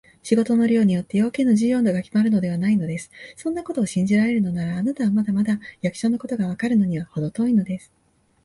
[0.23, 3.11] 仕事の量によって、用件の重要度がきまるのではないのです。
[3.35, 7.91] そんなことを信じられるなら、あなたはまだまだ役所のことがわかるのにはほど遠いのです。